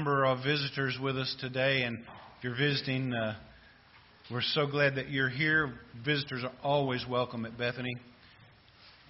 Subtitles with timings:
[0.00, 3.34] number of visitors with us today, and if you're visiting, uh,
[4.30, 5.74] we're so glad that you're here.
[6.02, 7.94] Visitors are always welcome at Bethany,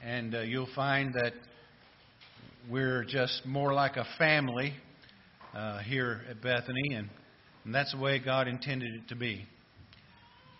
[0.02, 1.32] and uh, you'll find that
[2.68, 4.74] we're just more like a family
[5.54, 7.08] uh, here at Bethany, and,
[7.64, 9.46] and that's the way God intended it to be.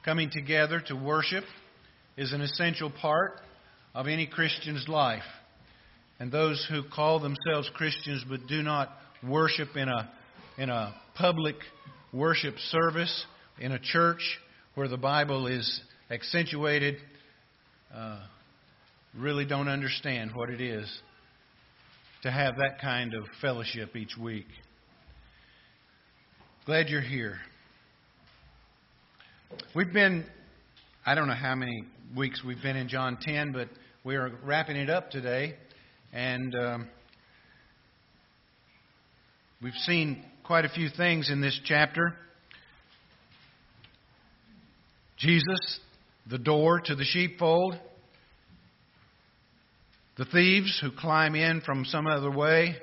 [0.05, 1.43] Coming together to worship
[2.17, 3.41] is an essential part
[3.97, 5.25] of any Christian's life.
[6.21, 8.91] And those who call themselves Christians but do not
[9.25, 10.12] worship in a
[10.61, 11.57] in a public
[12.13, 13.25] worship service
[13.61, 14.21] in a church
[14.75, 15.80] where the Bible is
[16.11, 16.97] accentuated
[17.95, 18.21] uh,
[19.17, 20.87] really don't understand what it is
[22.25, 24.45] to have that kind of fellowship each week.
[26.67, 27.39] Glad you're here.
[29.75, 30.27] We've been,
[31.06, 31.84] I don't know how many
[32.15, 33.69] weeks we've been in John 10, but
[34.05, 35.55] we are wrapping it up today.
[36.12, 36.89] And um,
[39.62, 42.13] we've seen quite a few things in this chapter.
[45.17, 45.79] Jesus,
[46.29, 47.79] the door to the sheepfold,
[50.19, 52.75] the thieves who climb in from some other way,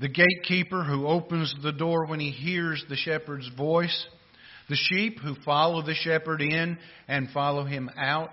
[0.00, 4.08] the gatekeeper who opens the door when he hears the shepherd's voice,
[4.68, 8.32] the sheep who follow the shepherd in and follow him out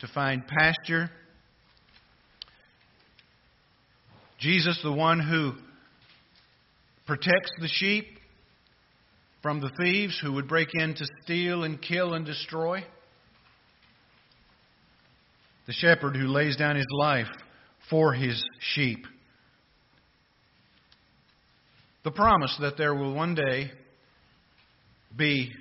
[0.00, 1.10] to find pasture.
[4.42, 5.52] Jesus, the one who
[7.06, 8.06] protects the sheep
[9.40, 12.84] from the thieves who would break in to steal and kill and destroy.
[15.68, 17.28] The shepherd who lays down his life
[17.88, 19.06] for his sheep.
[22.02, 23.70] The promise that there will one day
[25.16, 25.52] be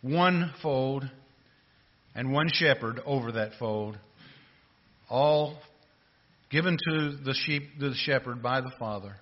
[0.00, 1.04] one fold
[2.14, 3.98] and one shepherd over that fold,
[5.10, 5.58] all
[6.50, 9.16] given to the sheep, the shepherd by the Father.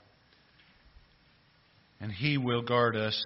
[2.01, 3.23] And he will guard us,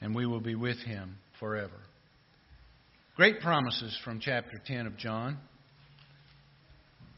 [0.00, 1.80] and we will be with him forever.
[3.16, 5.38] Great promises from chapter 10 of John.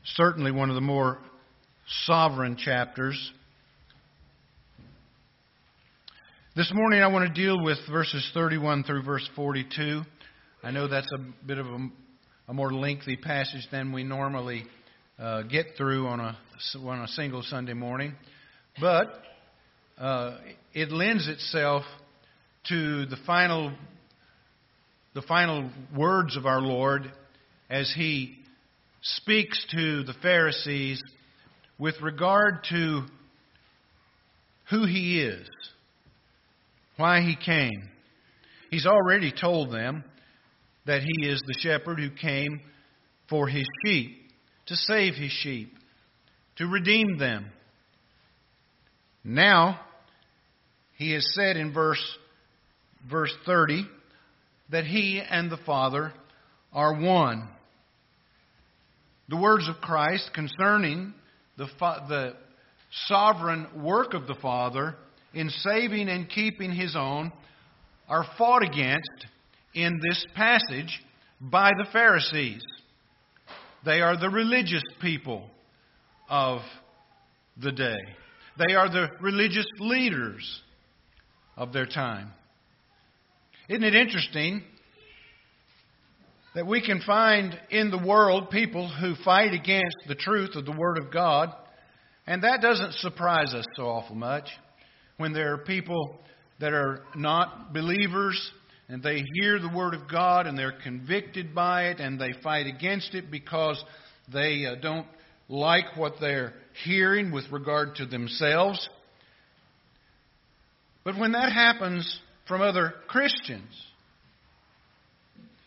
[0.04, 1.18] Certainly one of the more
[2.04, 3.32] sovereign chapters.
[6.54, 10.02] This morning I want to deal with verses 31 through verse 42.
[10.62, 11.88] I know that's a bit of a,
[12.48, 14.64] a more lengthy passage than we normally
[15.18, 16.36] uh, get through on a,
[16.78, 18.14] on a single Sunday morning.
[18.80, 19.08] But
[19.98, 20.38] uh,
[20.72, 21.84] it lends itself
[22.68, 23.72] to the final,
[25.14, 27.12] the final words of our Lord
[27.68, 28.38] as he
[29.02, 31.02] speaks to the Pharisees
[31.78, 33.02] with regard to
[34.70, 35.48] who he is,
[36.96, 37.88] why he came.
[38.70, 40.04] He's already told them
[40.86, 42.60] that he is the shepherd who came
[43.28, 44.21] for his sheep
[44.72, 45.70] to save his sheep,
[46.56, 47.44] to redeem them.
[49.22, 49.78] Now,
[50.96, 52.02] he has said in verse,
[53.10, 53.86] verse 30
[54.70, 56.14] that he and the Father
[56.72, 57.50] are one.
[59.28, 61.12] The words of Christ concerning
[61.58, 61.66] the,
[62.08, 62.32] the
[63.08, 64.94] sovereign work of the Father
[65.34, 67.30] in saving and keeping his own
[68.08, 69.26] are fought against
[69.74, 71.02] in this passage
[71.42, 72.62] by the Pharisees.
[73.84, 75.48] They are the religious people
[76.28, 76.60] of
[77.60, 77.98] the day.
[78.58, 80.62] They are the religious leaders
[81.56, 82.30] of their time.
[83.68, 84.62] Isn't it interesting
[86.54, 90.72] that we can find in the world people who fight against the truth of the
[90.72, 91.50] Word of God,
[92.26, 94.48] and that doesn't surprise us so awful much
[95.16, 96.18] when there are people
[96.60, 98.52] that are not believers
[98.92, 102.66] and they hear the Word of God and they're convicted by it and they fight
[102.66, 103.82] against it because
[104.30, 105.06] they uh, don't
[105.48, 106.52] like what they're
[106.84, 108.86] hearing with regard to themselves.
[111.04, 113.72] But when that happens from other Christians,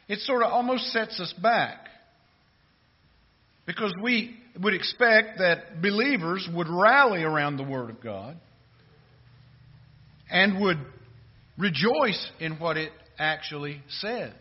[0.08, 1.88] it sort of almost sets us back.
[3.66, 8.38] Because we would expect that believers would rally around the Word of God
[10.30, 10.78] and would
[11.58, 14.34] rejoice in what it actually says.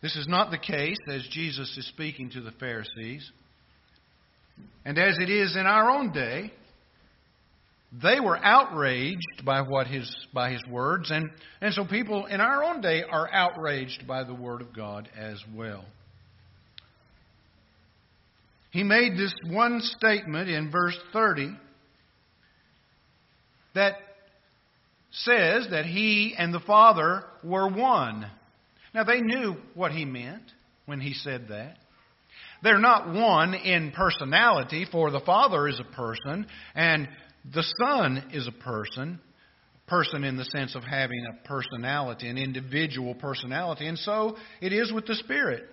[0.00, 3.30] This is not the case as Jesus is speaking to the Pharisees.
[4.84, 6.52] And as it is in our own day,
[8.02, 11.30] they were outraged by what his by his words, and,
[11.60, 15.42] and so people in our own day are outraged by the word of God as
[15.54, 15.84] well.
[18.70, 21.56] He made this one statement in verse 30
[23.74, 23.94] that
[25.10, 28.26] says that he and the Father were one.
[28.94, 30.42] Now, they knew what he meant
[30.86, 31.76] when he said that.
[32.62, 37.08] They're not one in personality, for the Father is a person and
[37.54, 39.20] the Son is a person.
[39.86, 43.86] Person in the sense of having a personality, an individual personality.
[43.86, 45.64] And so it is with the Spirit.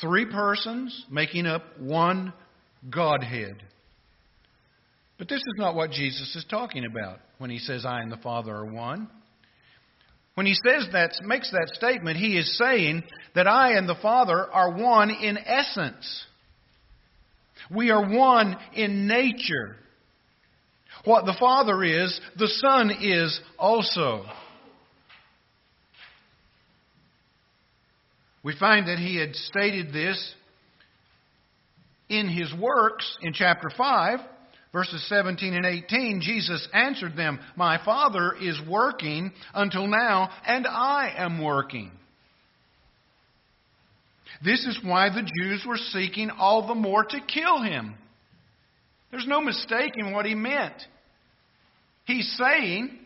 [0.00, 2.32] Three persons making up one
[2.90, 3.62] Godhead.
[5.18, 8.18] But this is not what Jesus is talking about when he says, I and the
[8.18, 9.08] Father are one.
[10.34, 13.02] When he says that, makes that statement, he is saying
[13.34, 16.24] that I and the Father are one in essence.
[17.74, 19.74] We are one in nature.
[21.04, 24.24] What the Father is, the Son is also.
[28.44, 30.34] We find that he had stated this
[32.08, 34.20] in his works in chapter 5
[34.72, 41.14] Verses 17 and 18, Jesus answered them, My Father is working until now, and I
[41.16, 41.90] am working.
[44.44, 47.94] This is why the Jews were seeking all the more to kill him.
[49.10, 50.74] There's no mistake in what he meant.
[52.04, 52.98] He's saying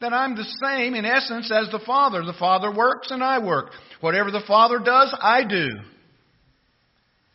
[0.00, 2.24] that I'm the same in essence as the Father.
[2.24, 3.70] The Father works and I work.
[4.00, 5.68] Whatever the Father does, I do.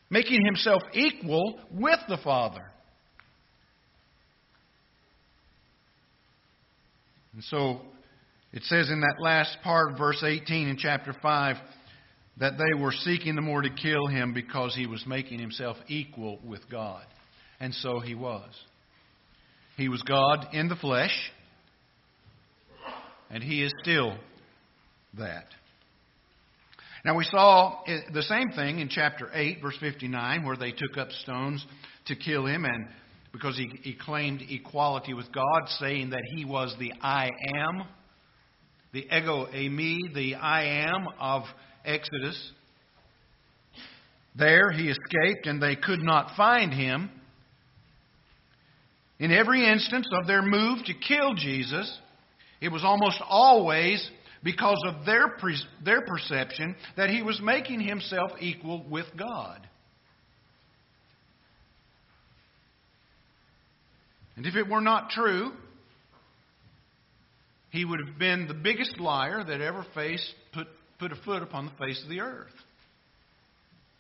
[0.10, 2.71] Making himself equal with the Father.
[7.42, 7.82] And so
[8.54, 11.56] it says in that last part verse 18 in chapter 5
[12.38, 16.38] that they were seeking the more to kill him because he was making himself equal
[16.46, 17.04] with God.
[17.60, 18.48] And so he was.
[19.76, 21.32] He was God in the flesh,
[23.32, 24.16] and he is still
[25.18, 25.46] that.
[27.04, 27.80] Now, we saw
[28.14, 31.66] the same thing in chapter 8, verse 59, where they took up stones
[32.06, 32.86] to kill him, and
[33.32, 37.84] because he, he claimed equality with God, saying that he was the I am,
[38.94, 41.44] the ego eimi, the I am of
[41.86, 42.52] Exodus.
[44.36, 47.10] There he escaped, and they could not find him.
[49.20, 52.00] In every instance of their move to kill Jesus,
[52.60, 54.10] it was almost always
[54.44, 55.38] because of their,
[55.84, 59.68] their perception that he was making himself equal with God.
[64.36, 65.52] And if it were not true,
[67.70, 70.68] he would have been the biggest liar that ever faced, put,
[71.00, 72.52] put a foot upon the face of the earth.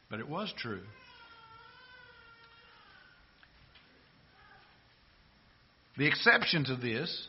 [0.10, 0.82] But it was true.
[5.98, 7.28] The exception to this,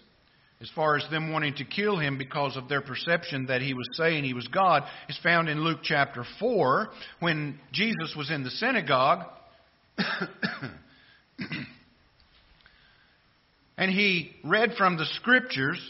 [0.61, 3.87] as far as them wanting to kill him because of their perception that he was
[3.95, 6.89] saying he was God, is found in Luke chapter 4
[7.21, 9.27] when Jesus was in the synagogue.
[13.83, 15.81] And he read from the scriptures.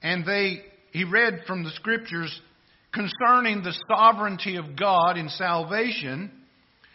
[0.00, 0.62] And they,
[0.92, 2.40] he read from the scriptures
[2.94, 6.30] concerning the sovereignty of God in salvation.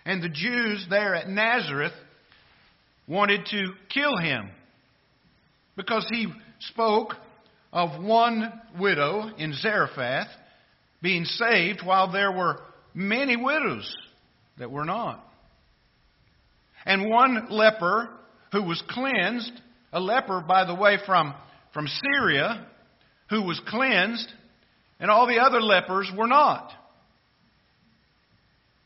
[0.03, 1.93] And the Jews there at Nazareth
[3.07, 4.49] wanted to kill him
[5.75, 6.25] because he
[6.57, 7.13] spoke
[7.71, 10.29] of one widow in Zarephath
[11.03, 12.57] being saved while there were
[12.95, 13.95] many widows
[14.61, 15.19] that were not.
[16.85, 18.09] And one leper
[18.51, 19.51] who was cleansed,
[19.91, 21.33] a leper, by the way, from,
[21.73, 22.67] from Syria,
[23.31, 24.31] who was cleansed,
[24.99, 26.71] and all the other lepers were not.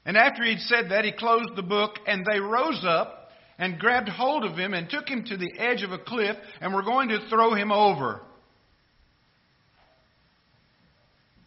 [0.05, 4.07] And after he'd said that, he closed the book, and they rose up and grabbed
[4.07, 7.09] hold of him and took him to the edge of a cliff and were going
[7.09, 8.21] to throw him over.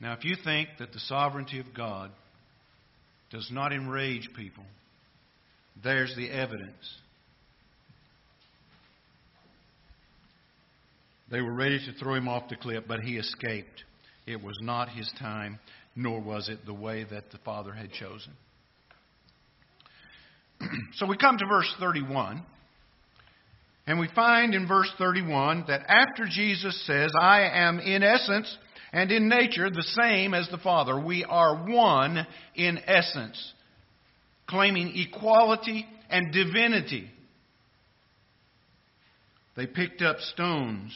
[0.03, 2.11] Now, if you think that the sovereignty of God
[3.31, 4.65] does not enrage people,
[5.83, 6.97] there's the evidence.
[11.31, 13.85] They were ready to throw him off the cliff, but he escaped.
[14.27, 15.59] It was not his time,
[15.95, 18.33] nor was it the way that the Father had chosen.
[20.95, 22.43] so we come to verse 31.
[23.87, 28.55] And we find in verse 31 that after Jesus says, I am in essence
[28.93, 30.99] and in nature the same as the Father.
[30.99, 33.53] We are one in essence,
[34.47, 37.11] claiming equality and divinity.
[39.57, 40.93] They picked up stones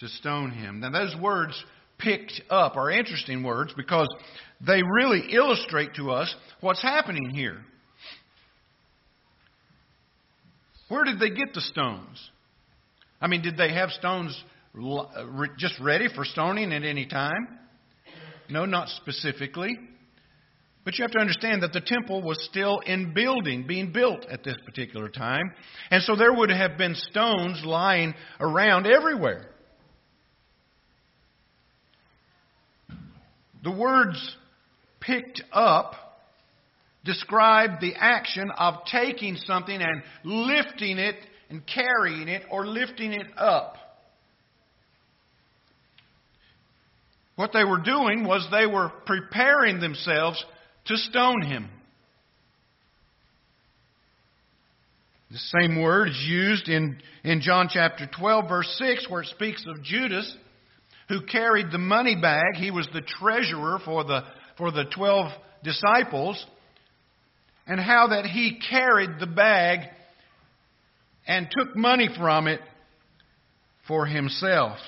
[0.00, 0.80] to stone him.
[0.80, 1.62] Now, those words
[1.98, 4.08] picked up are interesting words because
[4.66, 7.58] they really illustrate to us what's happening here.
[10.88, 12.30] Where did they get the stones?
[13.20, 14.42] I mean, did they have stones
[14.76, 17.48] Uh, just ready for stoning at any time?
[18.50, 19.78] No, not specifically.
[20.84, 24.44] But you have to understand that the temple was still in building, being built at
[24.44, 25.52] this particular time.
[25.90, 29.48] And so there would have been stones lying around everywhere.
[33.62, 34.36] The words
[35.00, 35.94] picked up
[37.04, 41.16] describe the action of taking something and lifting it
[41.50, 43.76] and carrying it or lifting it up.
[47.36, 50.42] What they were doing was they were preparing themselves
[50.86, 51.68] to stone him.
[55.30, 59.64] The same word is used in, in John chapter 12, verse 6, where it speaks
[59.66, 60.32] of Judas,
[61.08, 62.54] who carried the money bag.
[62.54, 64.20] He was the treasurer for the,
[64.56, 65.32] for the 12
[65.64, 66.44] disciples,
[67.66, 69.80] and how that he carried the bag
[71.26, 72.60] and took money from it
[73.88, 74.78] for himself.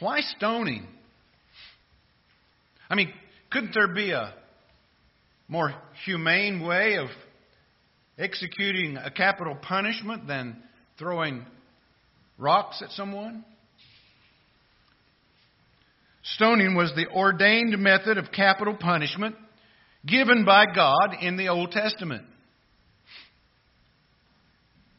[0.00, 0.86] Why stoning?
[2.90, 3.12] I mean,
[3.50, 4.34] couldn't there be a
[5.48, 5.74] more
[6.04, 7.08] humane way of
[8.18, 10.56] executing a capital punishment than
[10.98, 11.44] throwing
[12.38, 13.44] rocks at someone?
[16.22, 19.36] Stoning was the ordained method of capital punishment
[20.06, 22.24] given by God in the Old Testament.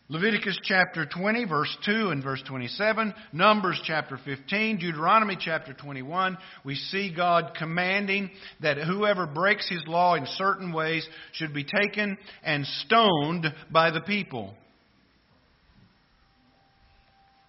[0.07, 6.75] Leviticus chapter 20, verse 2 and verse 27, Numbers chapter 15, Deuteronomy chapter 21, we
[6.75, 8.29] see God commanding
[8.61, 14.01] that whoever breaks his law in certain ways should be taken and stoned by the
[14.01, 14.53] people.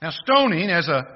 [0.00, 1.06] Now, stoning as a,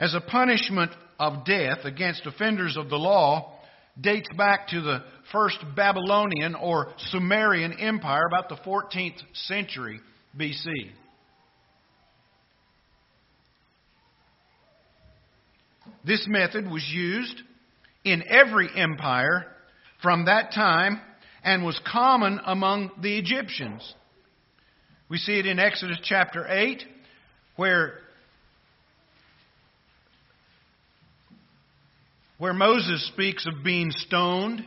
[0.00, 0.90] as a punishment
[1.20, 3.56] of death against offenders of the law
[4.00, 10.00] dates back to the first Babylonian or Sumerian Empire, about the 14th century.
[10.38, 10.90] BC.
[16.04, 17.42] This method was used
[18.04, 19.46] in every empire
[20.02, 21.00] from that time
[21.42, 23.94] and was common among the Egyptians.
[25.08, 26.84] We see it in Exodus chapter 8,
[27.56, 27.98] where,
[32.38, 34.64] where Moses speaks of being stoned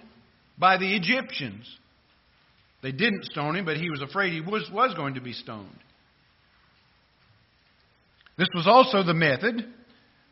[0.58, 1.66] by the Egyptians.
[2.84, 5.80] They didn't stone him, but he was afraid he was, was going to be stoned.
[8.38, 9.66] This was also the method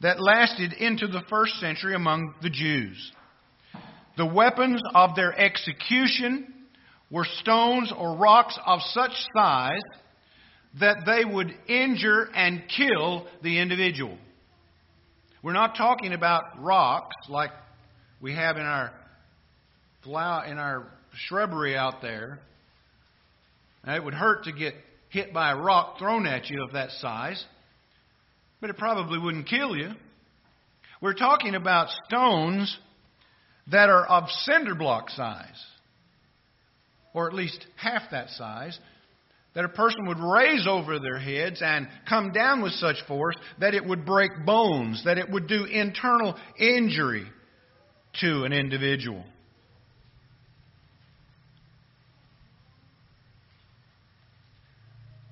[0.01, 3.11] that lasted into the first century among the Jews.
[4.17, 6.53] The weapons of their execution
[7.09, 9.79] were stones or rocks of such size
[10.79, 14.17] that they would injure and kill the individual.
[15.41, 17.51] We're not talking about rocks like
[18.19, 18.91] we have in our
[20.05, 22.39] in our shrubbery out there.
[23.85, 24.75] Now, it would hurt to get
[25.09, 27.43] hit by a rock thrown at you of that size,
[28.59, 29.91] but it probably wouldn't kill you.
[31.01, 32.77] We're talking about stones
[33.71, 35.65] that are of cinder block size,
[37.13, 38.77] or at least half that size,
[39.53, 43.73] that a person would raise over their heads and come down with such force that
[43.73, 47.25] it would break bones, that it would do internal injury
[48.21, 49.25] to an individual.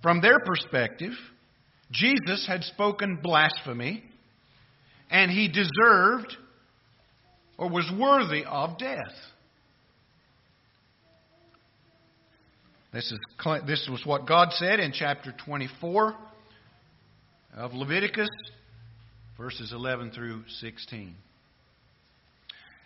[0.01, 1.13] From their perspective,
[1.91, 4.03] Jesus had spoken blasphemy,
[5.09, 6.35] and he deserved
[7.57, 9.13] or was worthy of death.
[12.93, 13.19] This, is,
[13.67, 16.15] this was what God said in chapter 24
[17.55, 18.29] of Leviticus,
[19.37, 21.13] verses 11 through 16.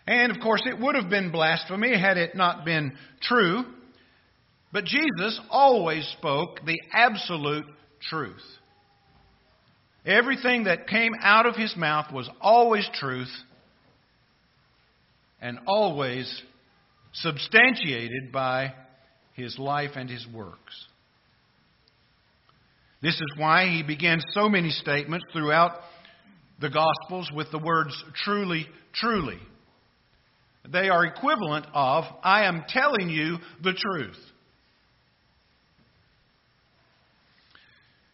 [0.06, 2.92] And of course, it would have been blasphemy had it not been
[3.22, 3.64] true.
[4.74, 7.64] But Jesus always spoke the absolute
[8.10, 8.42] truth.
[10.04, 13.30] Everything that came out of his mouth was always truth
[15.40, 16.42] and always
[17.12, 18.74] substantiated by
[19.34, 20.86] his life and his works.
[23.00, 25.78] This is why he begins so many statements throughout
[26.60, 29.38] the Gospels with the words truly, truly.
[30.68, 34.18] They are equivalent of, I am telling you the truth.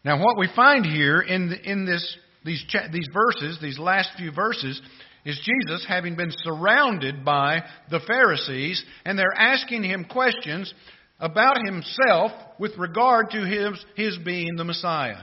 [0.05, 4.81] Now, what we find here in, in this, these, these verses, these last few verses,
[5.25, 10.73] is Jesus having been surrounded by the Pharisees, and they're asking him questions
[11.19, 15.23] about himself with regard to his, his being the Messiah.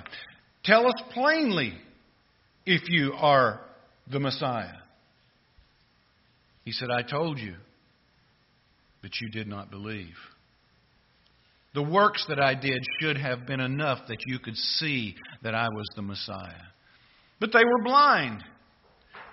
[0.63, 1.73] Tell us plainly
[2.65, 3.61] if you are
[4.11, 4.77] the Messiah.
[6.65, 7.55] He said, I told you,
[9.01, 10.15] but you did not believe.
[11.73, 15.67] The works that I did should have been enough that you could see that I
[15.69, 16.65] was the Messiah.
[17.39, 18.43] But they were blind.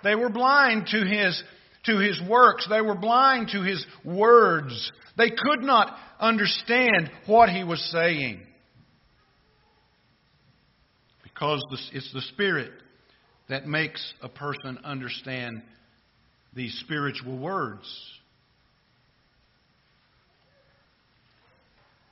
[0.03, 1.41] They were blind to his,
[1.85, 2.67] to his works.
[2.69, 4.91] They were blind to his words.
[5.17, 8.41] They could not understand what he was saying.
[11.23, 12.71] Because it's the Spirit
[13.49, 15.61] that makes a person understand
[16.53, 17.85] these spiritual words.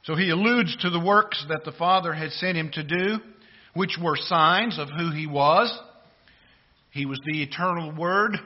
[0.03, 3.19] So he alludes to the works that the Father had sent him to do,
[3.73, 5.73] which were signs of who he was.
[6.91, 8.37] He was the eternal Word,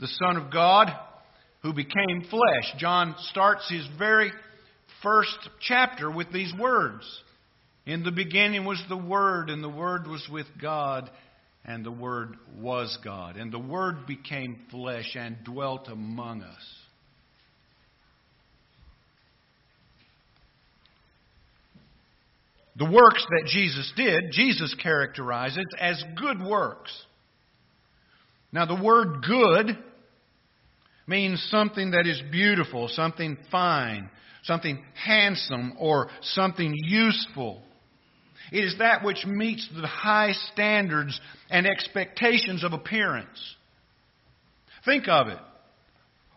[0.00, 0.88] the Son of God,
[1.62, 2.74] who became flesh.
[2.78, 4.32] John starts his very
[5.02, 7.04] first chapter with these words
[7.86, 11.08] In the beginning was the Word, and the Word was with God,
[11.64, 13.36] and the Word was God.
[13.36, 16.77] And the Word became flesh and dwelt among us.
[22.78, 26.92] The works that Jesus did, Jesus characterizes as good works.
[28.52, 29.76] Now, the word good
[31.06, 34.08] means something that is beautiful, something fine,
[34.44, 37.62] something handsome, or something useful.
[38.52, 41.20] It is that which meets the high standards
[41.50, 43.56] and expectations of appearance.
[44.84, 45.38] Think of it.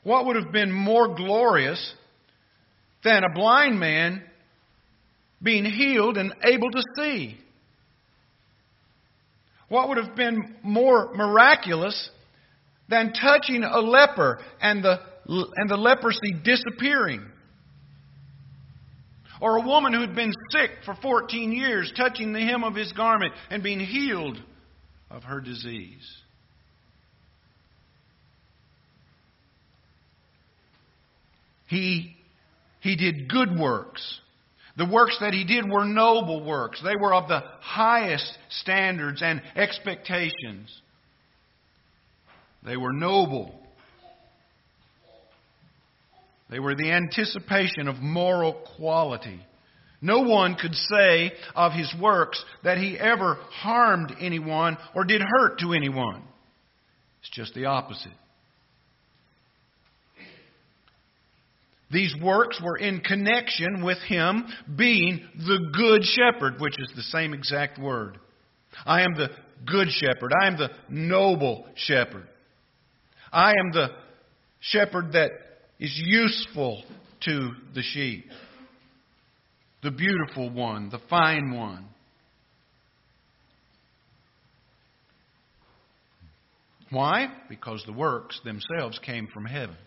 [0.03, 1.93] What would have been more glorious
[3.03, 4.23] than a blind man
[5.41, 7.37] being healed and able to see?
[9.69, 12.09] What would have been more miraculous
[12.91, 14.99] than touching a leper and the,
[15.55, 17.25] and the leprosy disappearing.
[19.39, 22.91] Or a woman who had been sick for 14 years, touching the hem of his
[22.91, 24.37] garment and being healed
[25.09, 26.07] of her disease.
[31.67, 32.15] He,
[32.81, 34.19] he did good works.
[34.77, 36.81] The works that he did were noble works.
[36.83, 40.81] They were of the highest standards and expectations.
[42.63, 43.53] They were noble.
[46.49, 49.39] They were the anticipation of moral quality.
[50.01, 55.59] No one could say of his works that he ever harmed anyone or did hurt
[55.59, 56.23] to anyone.
[57.21, 58.11] It's just the opposite.
[61.91, 64.45] These works were in connection with him
[64.77, 68.17] being the good shepherd, which is the same exact word.
[68.85, 69.29] I am the
[69.65, 70.31] good shepherd.
[70.41, 72.27] I am the noble shepherd.
[73.31, 73.89] I am the
[74.61, 75.31] shepherd that
[75.79, 76.83] is useful
[77.25, 78.25] to the sheep,
[79.83, 81.87] the beautiful one, the fine one.
[86.89, 87.27] Why?
[87.49, 89.77] Because the works themselves came from heaven.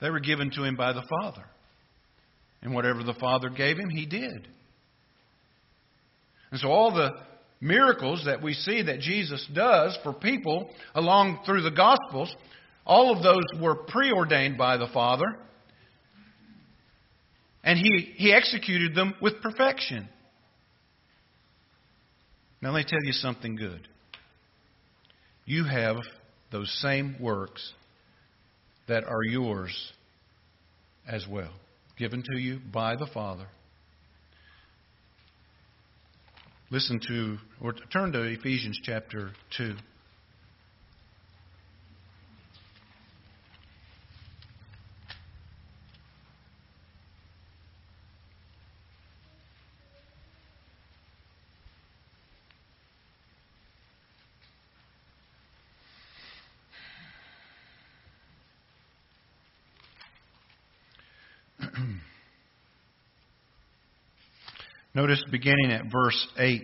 [0.00, 1.44] They were given to him by the Father.
[2.62, 4.48] And whatever the Father gave him, he did.
[6.50, 7.12] And so all the
[7.60, 12.34] miracles that we see that Jesus does for people along through the Gospels,
[12.84, 15.36] all of those were preordained by the Father.
[17.62, 20.08] And he, he executed them with perfection.
[22.62, 23.86] Now, let me tell you something good.
[25.44, 25.96] You have
[26.52, 27.72] those same works
[28.90, 29.92] that are yours
[31.08, 31.52] as well,
[31.96, 33.46] given to you by the Father.
[36.70, 39.76] Listen to, or turn to Ephesians chapter 2.
[65.00, 66.60] Notice beginning at verse 8.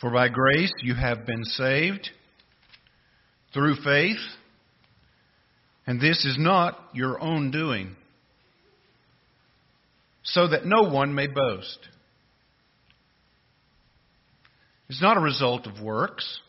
[0.00, 2.08] For by grace you have been saved
[3.52, 4.16] through faith,
[5.86, 7.94] and this is not your own doing,
[10.22, 11.78] so that no one may boast.
[14.88, 16.40] It's not a result of works,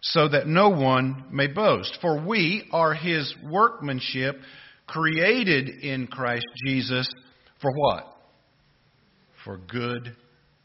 [0.00, 1.96] so that no one may boast.
[2.00, 4.34] For we are his workmanship,
[4.88, 7.08] created in Christ Jesus
[7.62, 8.13] for what?
[9.44, 10.14] For good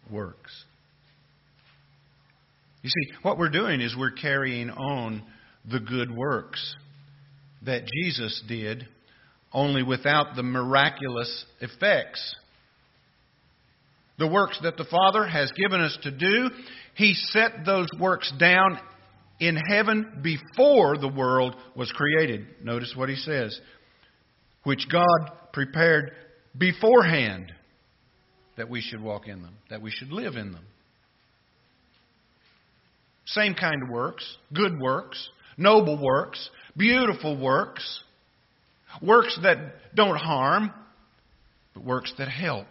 [0.09, 0.51] works.
[2.81, 5.23] You see, what we're doing is we're carrying on
[5.69, 6.75] the good works
[7.65, 8.87] that Jesus did,
[9.51, 12.35] only without the miraculous effects.
[14.17, 16.49] The works that the Father has given us to do,
[16.95, 18.79] He set those works down
[19.39, 22.47] in heaven before the world was created.
[22.63, 23.59] Notice what He says,
[24.63, 26.11] which God prepared
[26.57, 27.51] beforehand
[28.59, 30.65] that we should walk in them, that we should live in them.
[33.25, 38.01] Same kind of works, good works, noble works, beautiful works,
[39.01, 40.73] works that don't harm,
[41.73, 42.67] but works that help,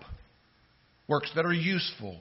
[1.08, 2.20] works that are useful.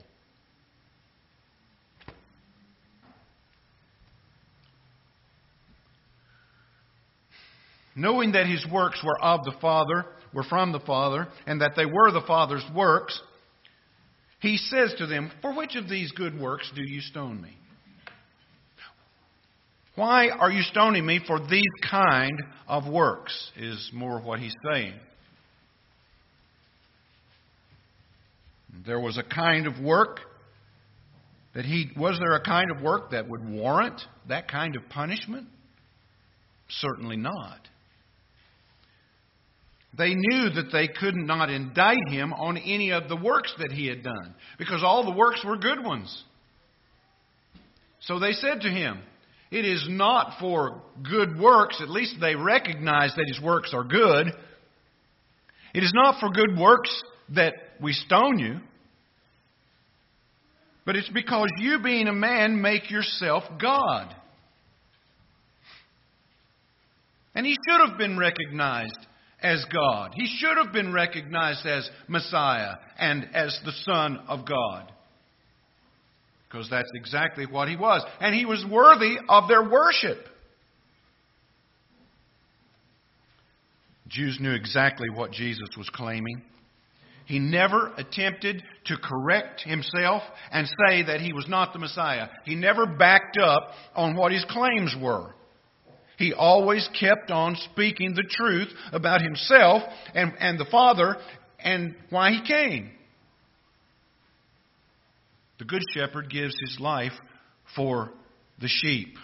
[7.94, 11.84] Knowing that his works were of the Father, were from the Father, and that they
[11.84, 13.20] were the Father's works,
[14.40, 17.56] he says to them, For which of these good works do you stone me?
[19.96, 23.50] Why are you stoning me for these kind of works?
[23.56, 24.94] Is more what he's saying.
[28.86, 30.20] There was a kind of work
[31.54, 35.48] that he was there a kind of work that would warrant that kind of punishment?
[36.68, 37.58] Certainly not.
[39.96, 43.86] They knew that they could not indict him on any of the works that he
[43.86, 46.24] had done because all the works were good ones.
[48.00, 49.00] So they said to him,
[49.50, 54.28] It is not for good works, at least they recognize that his works are good.
[55.74, 57.02] It is not for good works
[57.34, 58.60] that we stone you,
[60.84, 64.14] but it's because you, being a man, make yourself God.
[67.34, 68.98] And he should have been recognized
[69.42, 70.12] as God.
[70.14, 74.92] He should have been recognized as Messiah and as the Son of God.
[76.48, 78.04] Because that's exactly what he was.
[78.20, 80.18] And he was worthy of their worship.
[84.08, 86.42] Jews knew exactly what Jesus was claiming.
[87.26, 92.28] He never attempted to correct himself and say that he was not the Messiah.
[92.44, 95.34] He never backed up on what his claims were.
[96.18, 101.16] He always kept on speaking the truth about himself and, and the Father
[101.60, 102.90] and why he came.
[105.60, 107.12] The Good Shepherd gives his life
[107.76, 108.10] for
[108.60, 109.14] the sheep.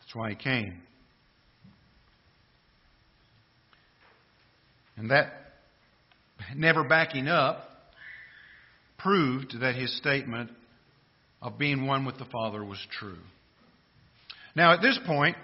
[0.00, 0.80] That's why he came.
[4.96, 5.32] And that
[6.56, 7.68] never backing up
[8.98, 10.50] proved that his statement
[11.42, 13.18] of being one with the Father was true.
[14.56, 15.36] Now, at this point,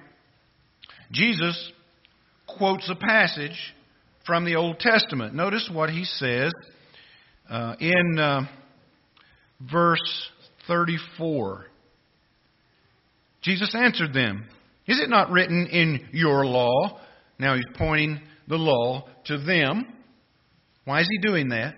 [1.13, 1.73] Jesus
[2.47, 3.75] quotes a passage
[4.25, 5.35] from the Old Testament.
[5.35, 6.53] Notice what he says
[7.49, 8.41] uh, in uh,
[9.71, 10.29] verse
[10.67, 11.67] 34.
[13.43, 14.47] Jesus answered them,
[14.87, 17.01] Is it not written in your law?
[17.39, 19.87] Now he's pointing the law to them.
[20.85, 21.75] Why is he doing that?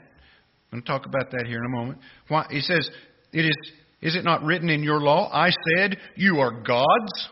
[0.71, 1.99] I'm going to talk about that here in a moment.
[2.29, 2.89] Why, he says,
[3.33, 7.29] it is is it not written in your law, I said, you are gods?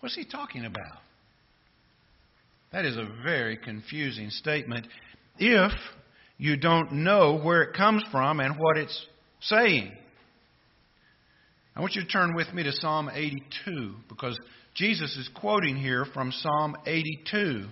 [0.00, 1.00] What's he talking about?
[2.72, 4.86] That is a very confusing statement
[5.38, 5.72] if
[6.38, 9.06] you don't know where it comes from and what it's
[9.40, 9.92] saying.
[11.76, 14.38] I want you to turn with me to Psalm 82 because
[14.74, 17.66] Jesus is quoting here from Psalm 82,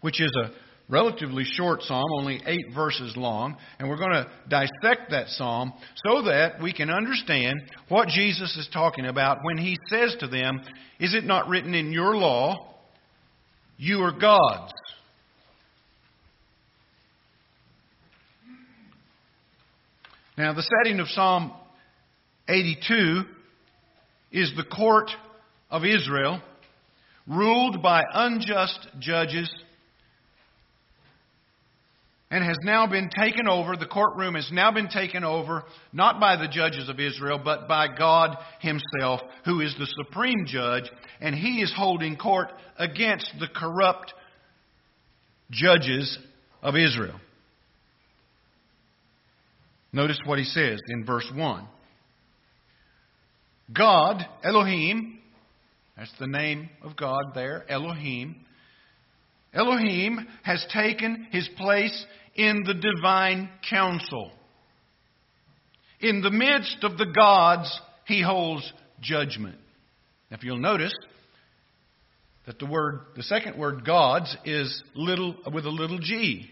[0.00, 0.50] which is a
[0.88, 5.72] relatively short psalm, only eight verses long, and we're going to dissect that psalm
[6.06, 10.60] so that we can understand what Jesus is talking about when he says to them,
[10.98, 12.74] Is it not written in your law,
[13.76, 14.72] you are gods?
[20.38, 21.52] Now, the setting of Psalm
[22.48, 23.22] 82
[24.30, 25.10] is the court
[25.68, 26.40] of Israel,
[27.26, 29.50] ruled by unjust judges
[32.30, 33.76] and has now been taken over.
[33.76, 37.88] The courtroom has now been taken over, not by the judges of Israel, but by
[37.96, 44.12] God Himself, who is the supreme judge, and He is holding court against the corrupt
[45.50, 46.18] judges
[46.62, 47.18] of Israel.
[49.92, 51.66] Notice what He says in verse 1
[53.74, 55.18] God, Elohim,
[55.96, 58.44] that's the name of God there, Elohim.
[59.58, 64.30] Elohim has taken his place in the divine council.
[66.00, 69.56] In the midst of the gods, he holds judgment.
[70.30, 70.94] If you'll notice
[72.46, 76.48] that the word, the second word, gods, is little with a little g.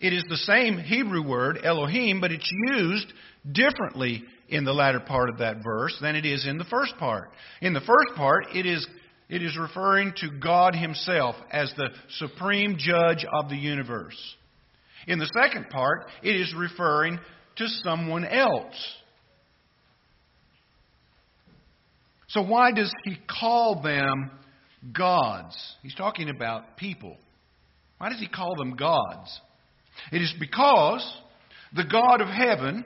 [0.00, 3.10] It is the same Hebrew word, Elohim, but it's used
[3.50, 7.30] differently in the latter part of that verse than it is in the first part.
[7.62, 8.86] In the first part, it is,
[9.28, 14.16] it is referring to God Himself as the supreme judge of the universe.
[15.06, 17.18] In the second part, it is referring
[17.56, 18.74] to someone else.
[22.28, 24.30] So, why does he call them
[24.92, 25.56] gods?
[25.82, 27.16] He's talking about people.
[27.98, 29.40] Why does he call them gods?
[30.12, 31.18] It is because
[31.74, 32.84] the God of heaven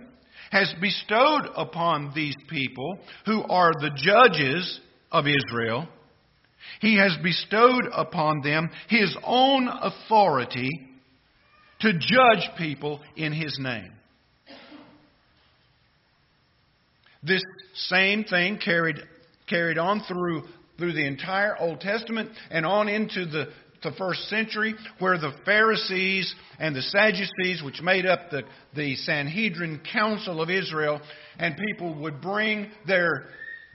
[0.51, 4.81] has bestowed upon these people, who are the judges
[5.13, 5.89] of Israel,
[6.81, 10.69] he has bestowed upon them his own authority
[11.81, 13.93] to judge people in His name.
[17.23, 17.43] This
[17.75, 18.97] same thing carried,
[19.49, 20.45] carried on through,
[20.79, 23.49] through the entire Old Testament and on into the,
[23.83, 28.43] the first century, where the Pharisees and the Sadducees, which made up the,
[28.75, 31.01] the Sanhedrin Council of Israel,
[31.39, 33.27] and people would bring their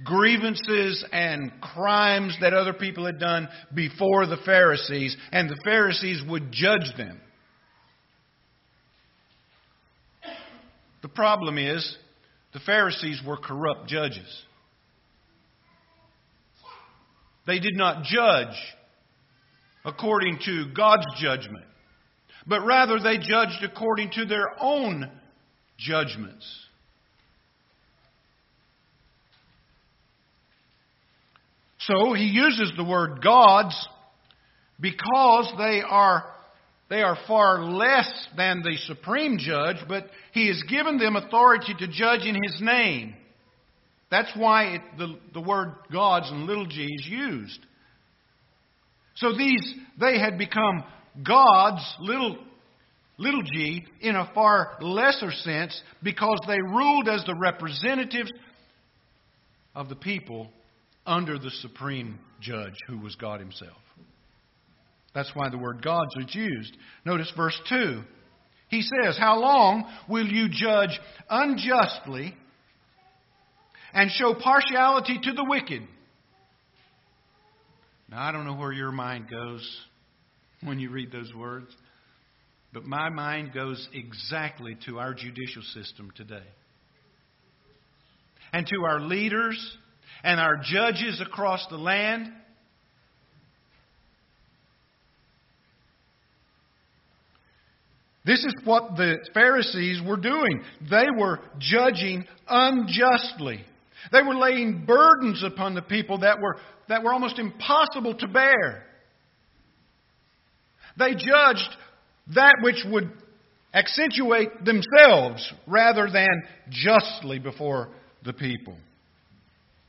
[0.03, 6.51] grievances and crimes that other people had done before the Pharisees, and the Pharisees would
[6.51, 7.19] judge them.
[11.01, 11.97] The problem is,
[12.53, 14.43] the Pharisees were corrupt judges.
[17.45, 18.55] They did not judge
[19.85, 21.65] according to God's judgment,
[22.47, 25.09] but rather they judged according to their own
[25.77, 26.64] judgments.
[31.87, 33.75] So he uses the word gods
[34.79, 36.25] because they are,
[36.89, 41.87] they are far less than the supreme judge, but he has given them authority to
[41.87, 43.15] judge in his name.
[44.09, 47.59] That's why it, the, the word gods and little g is used.
[49.15, 50.83] So these, they had become
[51.23, 52.37] gods, little,
[53.17, 58.31] little g, in a far lesser sense because they ruled as the representatives
[59.75, 60.49] of the people
[61.05, 63.77] under the supreme judge who was God Himself.
[65.13, 66.75] That's why the word gods is used.
[67.05, 68.01] Notice verse 2.
[68.67, 72.35] He says, How long will you judge unjustly
[73.93, 75.83] and show partiality to the wicked?
[78.09, 79.79] Now, I don't know where your mind goes
[80.61, 81.71] when you read those words,
[82.73, 86.43] but my mind goes exactly to our judicial system today.
[88.51, 89.77] And to our leaders
[90.23, 92.31] and our judges across the land.
[98.25, 100.63] This is what the Pharisees were doing.
[100.89, 103.63] They were judging unjustly.
[104.11, 106.57] They were laying burdens upon the people that were,
[106.89, 108.83] that were almost impossible to bear.
[110.97, 111.69] They judged
[112.33, 113.11] that which would
[113.73, 117.89] accentuate themselves rather than justly before
[118.23, 118.75] the people.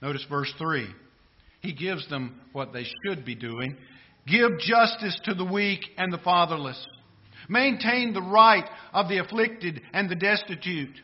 [0.03, 0.87] Notice verse 3.
[1.61, 3.77] He gives them what they should be doing.
[4.27, 6.85] Give justice to the weak and the fatherless.
[7.49, 10.97] Maintain the right of the afflicted and the destitute.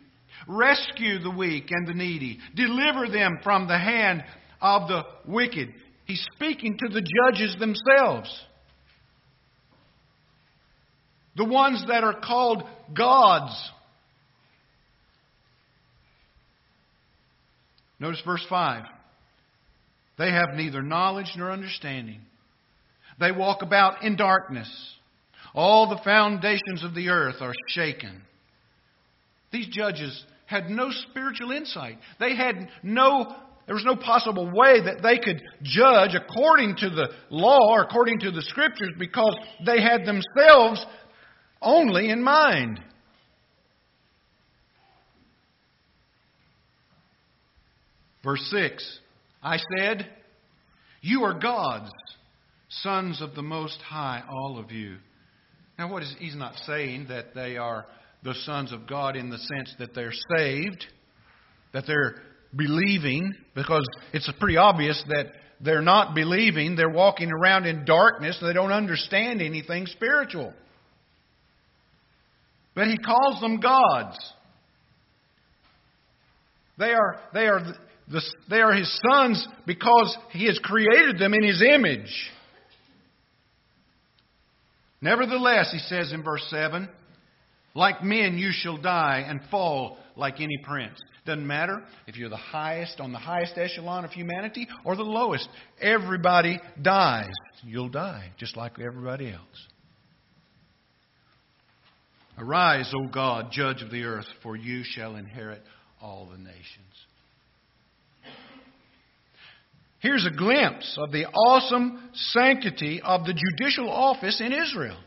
[0.48, 2.38] Rescue the weak and the needy.
[2.54, 4.24] Deliver them from the hand
[4.60, 5.72] of the wicked.
[6.04, 8.44] He's speaking to the judges themselves.
[11.36, 13.70] The ones that are called gods
[18.02, 18.82] Notice verse 5.
[20.18, 22.20] They have neither knowledge nor understanding.
[23.20, 24.68] They walk about in darkness.
[25.54, 28.22] All the foundations of the earth are shaken.
[29.52, 31.98] These judges had no spiritual insight.
[32.18, 33.36] They had no,
[33.66, 38.18] there was no possible way that they could judge according to the law or according
[38.20, 40.84] to the scriptures because they had themselves
[41.60, 42.80] only in mind.
[48.24, 48.98] Verse 6
[49.42, 50.08] I said,
[51.00, 51.90] You are gods,
[52.68, 54.96] sons of the Most High, all of you.
[55.78, 57.86] Now, what is, he's not saying that they are
[58.22, 60.84] the sons of God in the sense that they're saved,
[61.72, 62.16] that they're
[62.54, 66.76] believing, because it's pretty obvious that they're not believing.
[66.76, 68.38] They're walking around in darkness.
[68.42, 70.52] They don't understand anything spiritual.
[72.74, 74.16] But he calls them gods.
[76.78, 77.60] They are, they are
[78.48, 82.30] they are his sons because he has created them in his image.
[85.00, 86.88] Nevertheless, he says in verse 7,
[87.74, 90.98] like men you shall die and fall like any prince.
[91.24, 95.48] Doesn't matter if you're the highest on the highest echelon of humanity or the lowest.
[95.80, 97.32] Everybody dies.
[97.64, 99.68] You'll die just like everybody else.
[102.38, 105.62] Arise, O God, judge of the earth, for you shall inherit
[106.00, 107.06] all the nations.
[110.02, 114.98] Here's a glimpse of the awesome sanctity of the judicial office in Israel.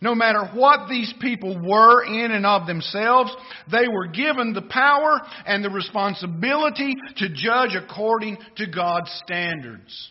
[0.00, 3.30] No matter what these people were in and of themselves,
[3.70, 10.10] they were given the power and the responsibility to judge according to God's standards.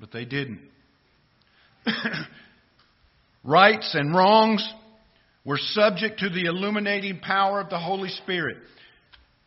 [0.00, 0.60] But they didn't.
[3.44, 4.68] Rights and wrongs
[5.44, 8.56] were subject to the illuminating power of the Holy Spirit.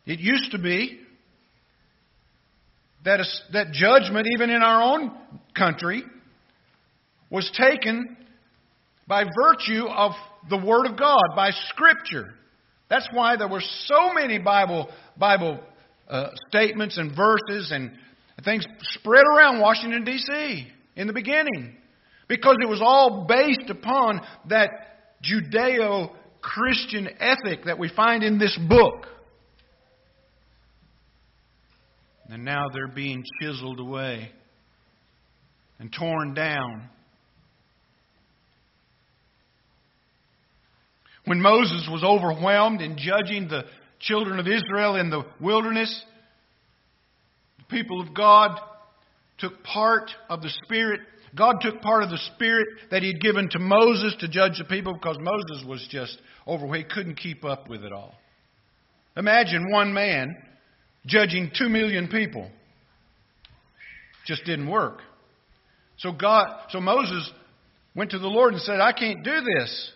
[0.06, 1.00] It used to be
[3.04, 5.12] that, a, that judgment, even in our own
[5.56, 6.02] country,
[7.30, 8.16] was taken
[9.06, 10.12] by virtue of
[10.48, 12.34] the Word of God, by Scripture.
[12.88, 15.60] That's why there were so many Bible, Bible
[16.08, 17.92] uh, statements and verses and
[18.44, 20.66] things spread around Washington, D.C.
[20.96, 21.76] in the beginning.
[22.26, 24.70] Because it was all based upon that
[25.22, 29.06] Judeo Christian ethic that we find in this book.
[32.30, 34.30] And now they're being chiseled away
[35.80, 36.88] and torn down.
[41.24, 43.64] When Moses was overwhelmed in judging the
[43.98, 46.04] children of Israel in the wilderness,
[47.58, 48.58] the people of God
[49.38, 51.00] took part of the Spirit.
[51.36, 54.64] God took part of the Spirit that He had given to Moses to judge the
[54.64, 56.16] people because Moses was just
[56.46, 56.84] overwhelmed.
[56.84, 58.14] He couldn't keep up with it all.
[59.16, 60.36] Imagine one man
[61.06, 62.50] judging two million people.
[64.26, 64.98] Just didn't work.
[65.98, 67.30] So God, so Moses
[67.94, 69.92] went to the Lord and said, I can't do this.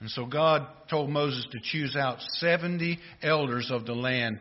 [0.00, 4.40] And so God told Moses to choose out 70 elders of the land,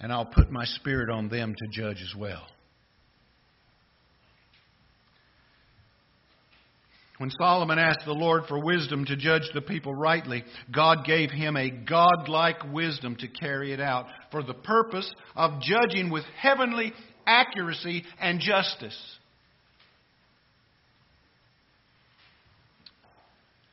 [0.00, 2.46] and I'll put my spirit on them to judge as well.
[7.18, 10.42] When Solomon asked the Lord for wisdom to judge the people rightly,
[10.74, 16.10] God gave him a godlike wisdom to carry it out for the purpose of judging
[16.10, 16.92] with heavenly
[17.24, 18.98] accuracy and justice.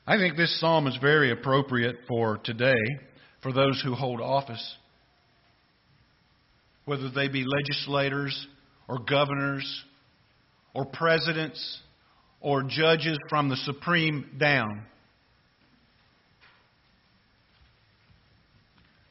[0.06, 2.74] I think this psalm is very appropriate for today,
[3.42, 4.76] for those who hold office,
[6.86, 8.48] whether they be legislators
[8.88, 9.84] or governors
[10.76, 11.82] or presidents
[12.42, 14.84] or judges from the supreme down.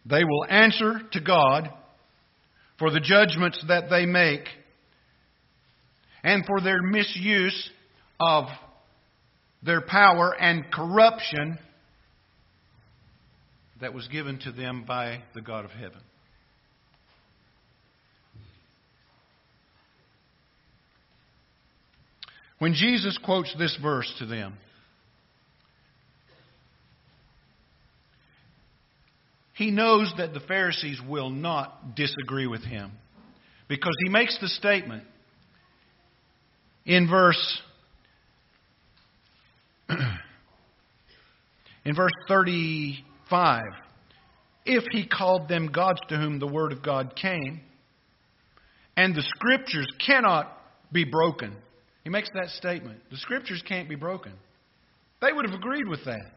[0.04, 1.70] They will answer to God
[2.78, 4.48] for the judgments that they make
[6.24, 7.70] and for their misuse
[8.18, 8.46] of
[9.62, 11.58] their power and corruption
[13.80, 16.00] that was given to them by the God of heaven.
[22.60, 24.54] When Jesus quotes this verse to them,
[29.54, 32.92] he knows that the Pharisees will not disagree with him
[33.66, 35.04] because he makes the statement
[36.84, 37.62] in verse
[39.88, 39.96] in
[41.96, 43.62] verse 35
[44.66, 47.62] if he called them gods to whom the word of God came
[48.98, 50.54] and the scriptures cannot
[50.92, 51.56] be broken
[52.04, 53.00] he makes that statement.
[53.10, 54.32] The scriptures can't be broken.
[55.20, 56.32] They would have agreed with that.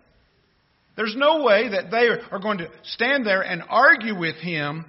[0.96, 4.86] There's no way that they are going to stand there and argue with him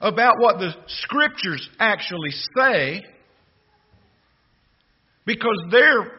[0.00, 3.04] about what the scriptures actually say
[5.26, 6.12] because they're,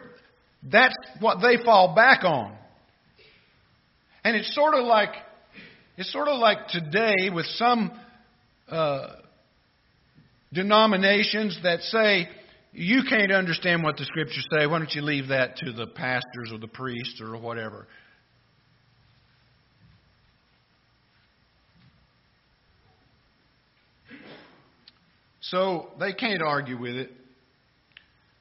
[0.64, 2.56] that's what they fall back on.
[4.24, 5.12] And it's sort of like
[6.00, 7.92] it's sort of like today with some
[8.70, 9.08] uh,
[10.54, 12.30] denominations that say
[12.72, 14.68] you can't understand what the scriptures say.
[14.68, 17.88] Why don't you leave that to the pastors or the priests or whatever?
[25.42, 27.12] So they can't argue with it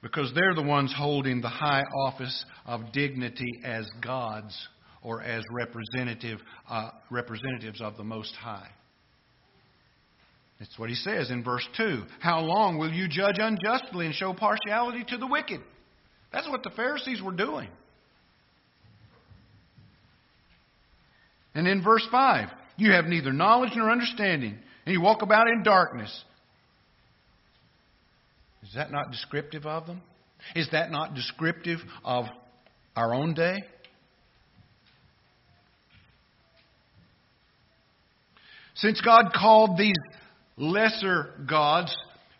[0.01, 4.55] because they're the ones holding the high office of dignity as gods
[5.01, 6.39] or as representative,
[6.69, 8.69] uh, representatives of the Most High.
[10.59, 12.03] That's what he says in verse 2.
[12.19, 15.61] How long will you judge unjustly and show partiality to the wicked?
[16.33, 17.69] That's what the Pharisees were doing.
[21.55, 25.63] And in verse 5, you have neither knowledge nor understanding, and you walk about in
[25.63, 26.23] darkness.
[28.63, 30.01] Is that not descriptive of them?
[30.55, 32.25] Is that not descriptive of
[32.95, 33.57] our own day?
[38.75, 39.95] Since God called these
[40.59, 41.95] lesser gods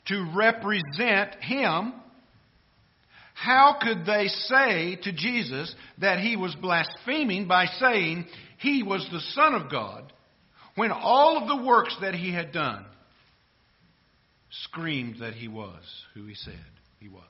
[0.08, 1.94] to represent him,
[3.34, 8.26] how could they say to Jesus that he was blaspheming by saying
[8.58, 10.12] he was the Son of God
[10.76, 12.86] when all of the works that he had done
[14.64, 15.82] screamed that he was
[16.14, 16.54] who he said
[17.00, 17.24] he was?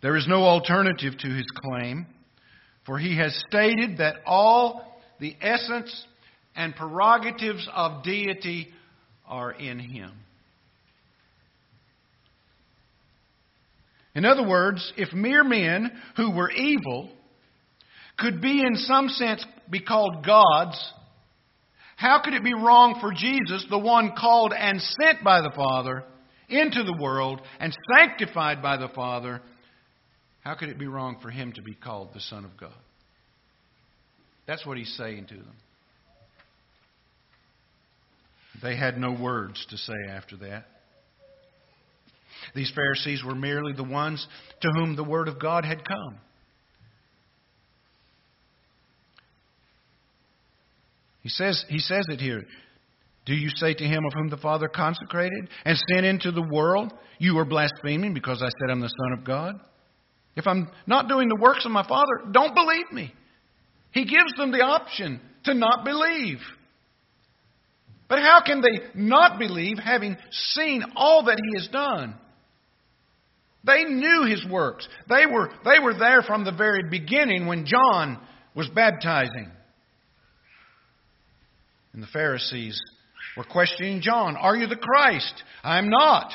[0.00, 2.06] There is no alternative to his claim.
[2.88, 6.06] For he has stated that all the essence
[6.56, 8.68] and prerogatives of deity
[9.26, 10.10] are in him.
[14.14, 17.10] In other words, if mere men who were evil
[18.18, 20.92] could be in some sense be called gods,
[21.96, 26.04] how could it be wrong for Jesus, the one called and sent by the Father
[26.48, 29.42] into the world and sanctified by the Father,
[30.48, 32.72] how could it be wrong for him to be called the Son of God?
[34.46, 35.56] That's what he's saying to them.
[38.62, 40.64] They had no words to say after that.
[42.54, 44.26] These Pharisees were merely the ones
[44.62, 46.18] to whom the Word of God had come.
[51.20, 52.44] He says, he says it here.
[53.26, 56.90] Do you say to him of whom the Father consecrated and sent into the world,
[57.18, 59.60] You are blaspheming because I said I'm the Son of God?
[60.36, 63.12] If I'm not doing the works of my Father, don't believe me.
[63.90, 66.38] He gives them the option to not believe.
[68.08, 72.14] But how can they not believe having seen all that He has done?
[73.64, 74.88] They knew His works.
[75.08, 78.18] They were, they were there from the very beginning when John
[78.54, 79.50] was baptizing.
[81.92, 82.80] And the Pharisees
[83.36, 85.42] were questioning John Are you the Christ?
[85.62, 86.32] I'm not.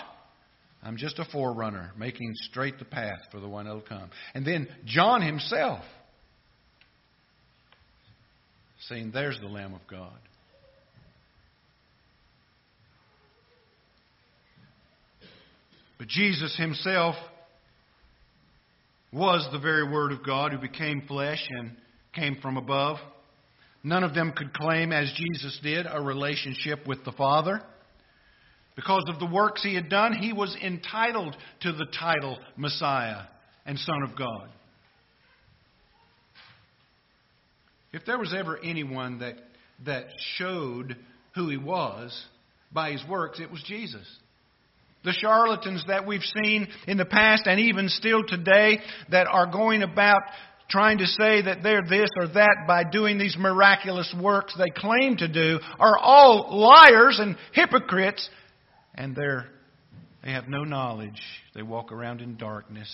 [0.83, 4.09] I'm just a forerunner, making straight the path for the one that'll come.
[4.33, 5.83] And then John himself
[8.89, 10.17] saying, There's the Lamb of God.
[15.97, 17.15] But Jesus himself
[19.13, 21.71] was the very Word of God who became flesh and
[22.13, 22.97] came from above.
[23.83, 27.61] None of them could claim, as Jesus did, a relationship with the Father.
[28.75, 33.23] Because of the works he had done, he was entitled to the title Messiah
[33.65, 34.49] and Son of God.
[37.91, 39.35] If there was ever anyone that,
[39.85, 40.05] that
[40.37, 40.97] showed
[41.35, 42.25] who he was
[42.71, 44.07] by his works, it was Jesus.
[45.03, 48.79] The charlatans that we've seen in the past and even still today
[49.11, 50.21] that are going about
[50.69, 55.17] trying to say that they're this or that by doing these miraculous works they claim
[55.17, 58.27] to do are all liars and hypocrites
[58.95, 59.45] and they're
[60.23, 61.21] they have no knowledge.
[61.53, 62.89] They walk around in darkness.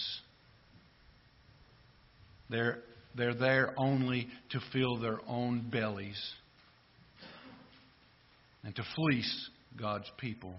[2.50, 2.80] They're
[3.16, 6.20] they're there only to fill their own bellies
[8.64, 10.56] and to fleece God's people.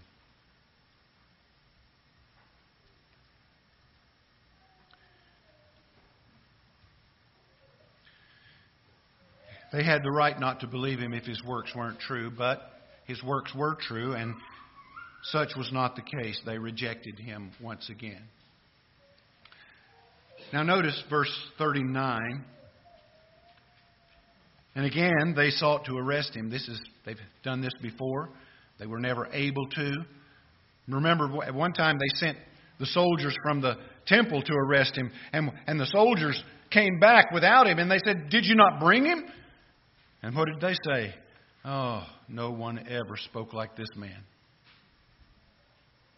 [9.72, 12.60] They had the right not to believe him if his works weren't true, but
[13.06, 14.34] his works were true, and
[15.22, 16.40] such was not the case.
[16.44, 18.22] They rejected him once again.
[20.52, 22.44] Now, notice verse 39.
[24.74, 26.50] And again, they sought to arrest him.
[26.50, 28.30] This is, they've done this before.
[28.78, 29.92] They were never able to.
[30.88, 32.38] Remember, at one time they sent
[32.78, 37.66] the soldiers from the temple to arrest him, and, and the soldiers came back without
[37.66, 39.22] him, and they said, Did you not bring him?
[40.22, 41.14] And what did they say?
[41.64, 44.22] Oh, no one ever spoke like this man.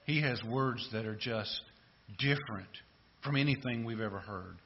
[0.04, 1.60] He has words that are just
[2.18, 2.68] different
[3.22, 4.56] from anything we've ever heard.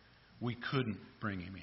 [0.41, 1.63] We couldn't bring him in.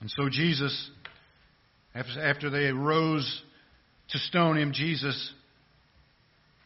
[0.00, 0.90] And so Jesus,
[1.94, 3.42] after they rose
[4.10, 5.32] to stone him, Jesus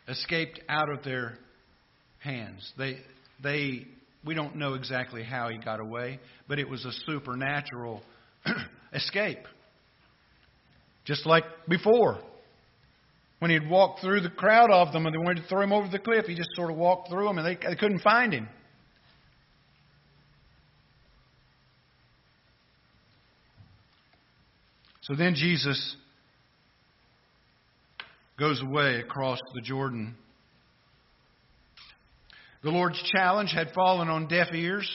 [0.08, 1.38] escaped out of their
[2.20, 2.72] hands.
[2.78, 2.98] They,
[3.42, 3.86] they
[4.24, 8.02] we don't know exactly how he got away, but it was a supernatural
[8.92, 9.40] escape.
[11.04, 12.18] Just like before.
[13.38, 15.88] When he'd walked through the crowd of them and they wanted to throw him over
[15.88, 18.48] the cliff, he just sort of walked through them and they, they couldn't find him.
[25.02, 25.96] So then Jesus
[28.38, 30.16] goes away across the Jordan
[32.64, 34.90] the Lord's challenge had fallen on deaf ears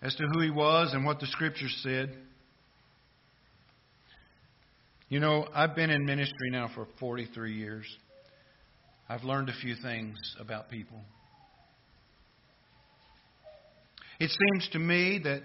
[0.00, 2.16] as to who he was and what the Scriptures said.
[5.08, 7.86] You know, I've been in ministry now for 43 years.
[9.08, 10.98] I've learned a few things about people.
[14.18, 15.42] It seems to me that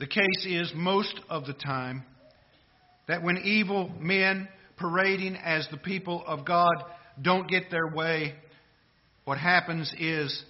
[0.00, 2.02] the case is most of the time
[3.06, 4.48] that when evil men
[4.78, 6.74] parading as the people of God
[7.20, 8.34] don't get their way,
[9.26, 10.42] what happens is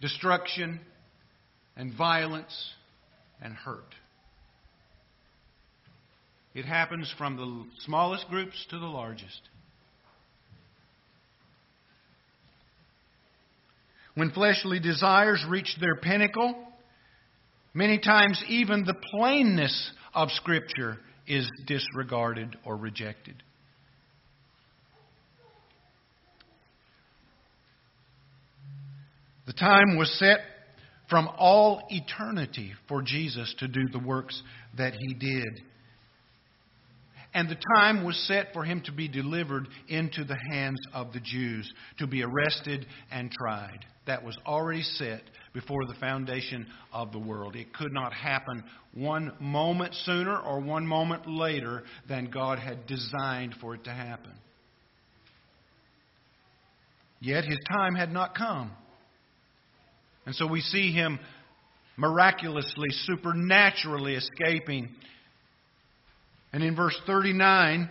[0.00, 0.80] destruction
[1.76, 2.72] and violence
[3.42, 3.94] and hurt.
[6.56, 9.42] It happens from the smallest groups to the largest.
[14.14, 16.54] When fleshly desires reach their pinnacle,
[17.74, 20.96] many times even the plainness of Scripture
[21.26, 23.42] is disregarded or rejected.
[29.44, 30.38] The time was set
[31.10, 34.42] from all eternity for Jesus to do the works
[34.78, 35.62] that he did.
[37.36, 41.20] And the time was set for him to be delivered into the hands of the
[41.20, 43.80] Jews, to be arrested and tried.
[44.06, 45.20] That was already set
[45.52, 47.54] before the foundation of the world.
[47.54, 48.64] It could not happen
[48.94, 54.32] one moment sooner or one moment later than God had designed for it to happen.
[57.20, 58.70] Yet his time had not come.
[60.24, 61.18] And so we see him
[61.98, 64.88] miraculously, supernaturally escaping
[66.56, 67.90] and in verse 39,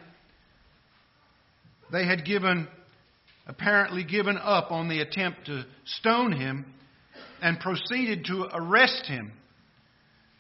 [1.92, 2.68] they had given,
[3.46, 5.66] apparently given up on the attempt to
[6.00, 6.66] stone him
[7.44, 9.32] and proceeded to arrest him.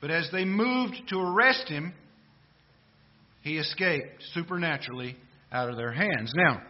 [0.02, 1.94] But as they moved to arrest him,
[3.44, 5.18] he escaped supernaturally
[5.52, 6.34] out of their hands.
[6.36, 6.64] Now,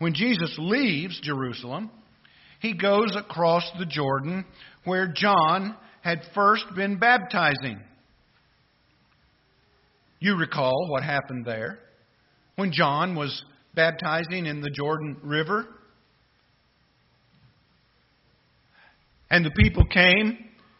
[0.00, 1.90] when Jesus leaves Jerusalem,
[2.60, 4.44] he goes across the Jordan
[4.84, 7.80] where John had first been baptizing.
[10.20, 11.78] You recall what happened there
[12.56, 13.44] when John was
[13.74, 15.66] baptizing in the Jordan River.
[19.30, 20.38] And the people came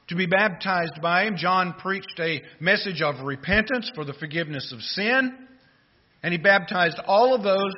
[0.08, 1.36] to be baptized by him.
[1.36, 5.36] John preached a message of repentance for the forgiveness of sin.
[6.22, 7.74] And he baptized all of those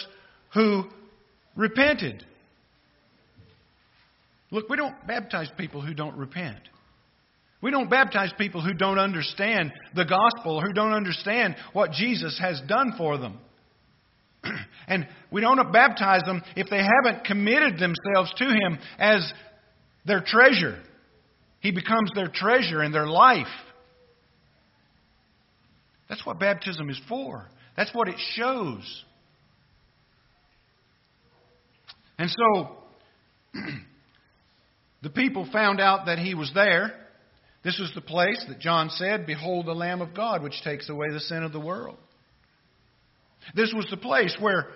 [0.55, 0.85] who
[1.57, 2.25] repented.
[4.51, 6.70] Look, we don't baptize people who don't repent.
[7.63, 12.61] We don't baptize people who don't understand the gospel, who don't understand what Jesus has
[12.67, 13.39] done for them.
[14.89, 19.31] and we don't baptize them if they haven't committed themselves to Him as
[20.07, 20.79] their treasure.
[21.61, 23.47] He becomes their treasure in their life.
[26.09, 27.47] That's what baptism is for,
[27.77, 29.05] that's what it shows.
[32.19, 32.77] And so,
[35.03, 37.00] the people found out that he was there.
[37.63, 41.09] This was the place that John said, Behold the Lamb of God, which takes away
[41.13, 41.99] the sin of the world.
[43.55, 44.69] This was the place where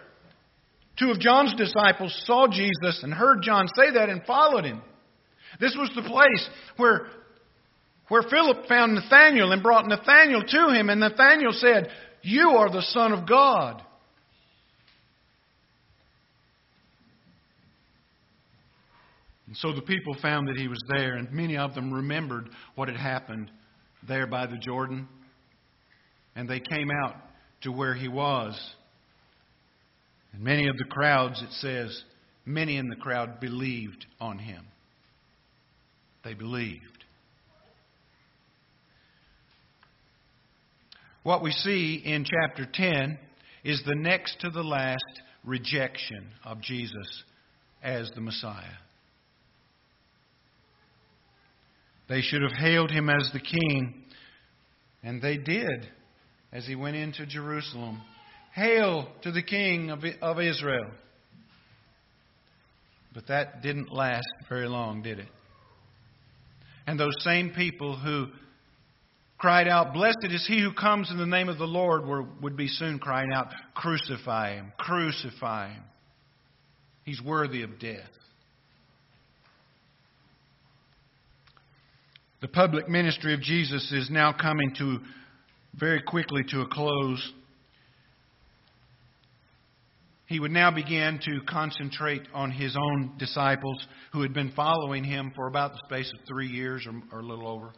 [0.99, 4.83] two of John's disciples saw Jesus and heard John say that and followed him.
[5.61, 7.07] This was the place where,
[8.09, 11.89] where Philip found Nathanael and brought Nathanael to him, and Nathanael said,
[12.23, 13.83] You are the Son of God.
[19.55, 22.89] And so the people found that he was there, and many of them remembered what
[22.89, 23.53] had happened
[24.09, 25.07] there by the Jordan.
[26.35, 27.15] And they came out
[27.61, 28.61] to where he was.
[30.33, 32.03] And many of the crowds, it says,
[32.45, 34.67] many in the crowd believed on him.
[36.25, 37.05] They believed.
[41.23, 43.21] What we see in chapter 10
[43.63, 47.23] is the next to the last rejection of Jesus
[47.85, 48.79] as the Messiah.
[52.09, 54.05] They should have hailed him as the king,
[55.03, 55.89] and they did
[56.53, 58.03] as he went into Jerusalem.
[58.53, 60.05] Hail to the king of,
[60.39, 60.91] Israel.
[63.13, 65.29] But that didn't last very long, did it?
[66.87, 68.27] And those same people who
[69.39, 72.57] cried out, Blessed is he who comes in the name of the Lord, were, would
[72.57, 75.83] be soon crying out, Crucify him, crucify him.
[77.05, 78.11] He's worthy of death.
[82.45, 84.99] The public ministry of Jesus is now coming to
[85.77, 87.33] very quickly to a close.
[90.27, 95.33] He would now begin to concentrate on his own disciples who had been following him
[95.35, 97.73] for about the space of three years or, or a little over.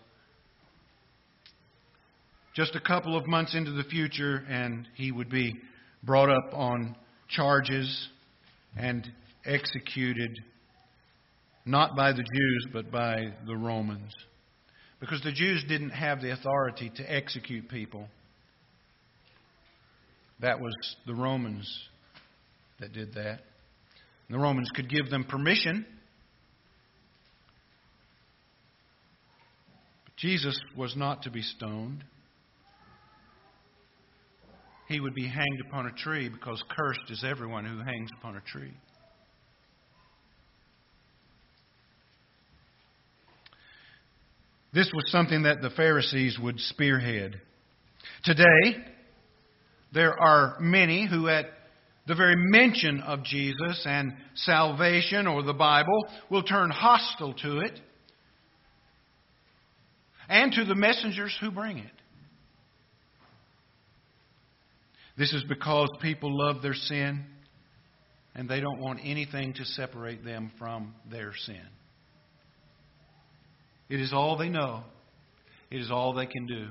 [2.56, 5.54] Just a couple of months into the future, and he would be
[6.02, 6.96] brought up on
[7.28, 8.08] charges
[8.76, 9.08] and
[9.44, 10.40] executed,
[11.64, 14.12] not by the Jews, but by the Romans.
[15.00, 18.08] Because the Jews didn't have the authority to execute people.
[20.40, 20.74] That was
[21.06, 21.68] the Romans
[22.80, 23.40] that did that.
[24.28, 25.86] And the Romans could give them permission.
[30.04, 32.04] But Jesus was not to be stoned.
[34.88, 38.40] He would be hanged upon a tree because cursed is everyone who hangs upon a
[38.40, 38.72] tree.
[44.76, 47.40] This was something that the Pharisees would spearhead.
[48.24, 48.76] Today,
[49.94, 51.46] there are many who, at
[52.06, 57.80] the very mention of Jesus and salvation or the Bible, will turn hostile to it
[60.28, 61.86] and to the messengers who bring it.
[65.16, 67.24] This is because people love their sin
[68.34, 71.66] and they don't want anything to separate them from their sin.
[73.88, 74.82] It is all they know.
[75.70, 76.68] It is all they can do.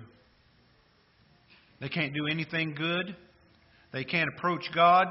[1.80, 3.16] They can't do anything good.
[3.91, 5.07] They can't approach God.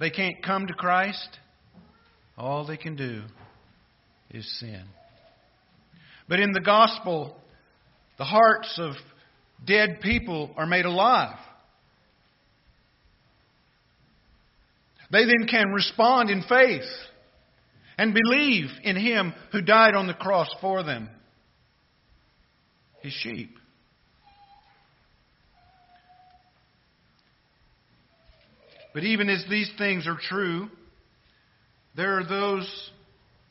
[0.00, 1.38] They can't come to Christ.
[2.36, 3.22] All they can do
[4.30, 4.82] is sin.
[6.28, 7.36] But in the gospel,
[8.18, 8.94] the hearts of
[9.64, 11.38] dead people are made alive.
[15.12, 16.82] They then can respond in faith
[17.96, 21.08] and believe in Him who died on the cross for them,
[23.00, 23.56] His sheep.
[28.92, 30.68] But even as these things are true,
[31.96, 32.90] there are those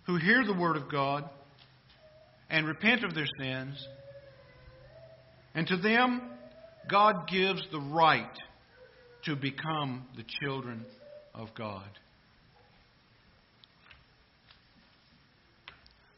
[0.05, 1.29] who hear the Word of God
[2.49, 3.87] and repent of their sins,
[5.53, 6.21] and to them,
[6.89, 8.37] God gives the right
[9.25, 10.85] to become the children
[11.33, 11.89] of God.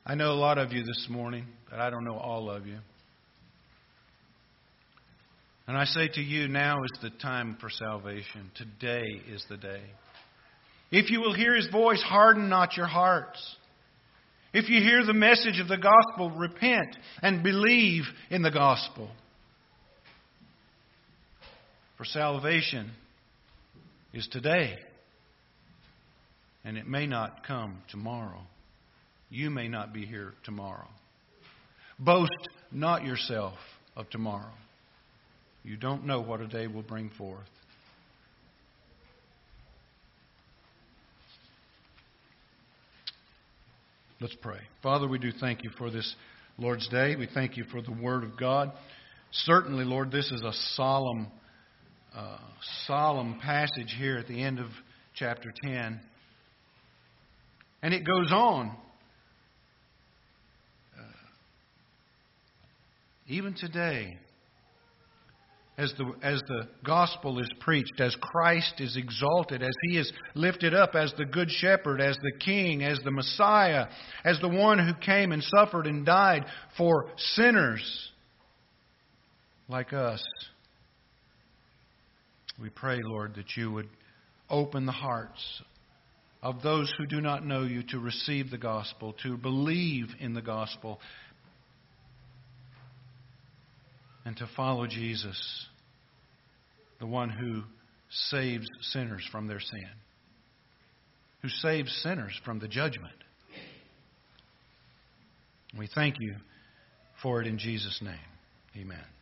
[0.08, 2.78] I know a lot of you this morning, but I don't know all of you.
[5.68, 8.52] And I say to you, now is the time for salvation.
[8.56, 9.82] Today is the day.
[10.92, 13.56] If you will hear his voice, harden not your hearts.
[14.54, 19.10] If you hear the message of the gospel, repent and believe in the gospel.
[21.98, 22.92] For salvation
[24.14, 24.76] is today,
[26.64, 28.42] and it may not come tomorrow.
[29.30, 30.88] You may not be here tomorrow.
[32.00, 32.32] Boast
[32.72, 33.56] not yourself
[33.96, 34.54] of tomorrow.
[35.64, 37.48] You don't know what a day will bring forth.
[44.22, 44.60] Let's pray.
[44.82, 46.16] Father, we do thank you for this
[46.58, 47.16] Lord's Day.
[47.16, 48.72] We thank you for the Word of God.
[49.32, 51.28] Certainly, Lord, this is a solemn,
[52.16, 52.38] uh,
[52.88, 54.68] solemn passage here at the end of
[55.16, 56.00] chapter 10.
[57.82, 58.76] And it goes on.
[63.28, 64.18] Even today,
[65.78, 70.74] as the, as the gospel is preached, as Christ is exalted, as he is lifted
[70.74, 73.88] up as the good shepherd, as the king, as the Messiah,
[74.24, 76.46] as the one who came and suffered and died
[76.78, 78.10] for sinners
[79.68, 80.24] like us.
[82.62, 83.90] We pray, Lord, that you would
[84.50, 85.62] open the hearts
[86.42, 90.42] of those who do not know you to receive the gospel, to believe in the
[90.42, 91.02] gospel,
[94.26, 95.68] and to follow Jesus,
[97.00, 97.64] the one who
[98.10, 99.88] saves sinners from their sin,
[101.42, 103.14] who saves sinners from the judgment.
[105.78, 106.36] We thank you
[107.22, 108.16] for it in Jesus' name.
[108.78, 109.15] Amen.